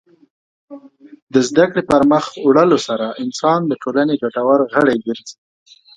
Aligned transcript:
د 1.33 1.35
زدهکړې 1.47 1.81
پرمخ 1.91 2.25
وړلو 2.47 2.77
سره 2.87 3.07
انسان 3.23 3.59
د 3.67 3.73
ټولنې 3.81 4.15
ګټور 4.23 4.59
غړی 4.73 4.97
ګرځي. 5.05 5.35